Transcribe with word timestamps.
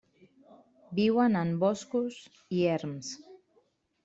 Viuen 0.99 1.37
en 1.41 1.51
boscos 1.65 2.17
i 2.61 2.65
erms. 2.79 3.13